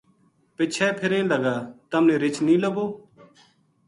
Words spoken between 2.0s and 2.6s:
نے رچھ